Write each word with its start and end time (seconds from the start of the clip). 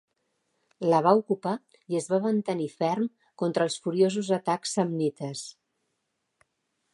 La 0.91 1.01
va 1.07 1.11
ocupar 1.19 1.51
i 1.95 1.99
es 1.99 2.07
va 2.13 2.19
mantenir 2.23 2.69
ferm 2.79 3.05
contra 3.43 3.69
els 3.69 3.77
furiosos 3.85 4.33
atacs 4.39 4.75
samnites. 4.79 5.45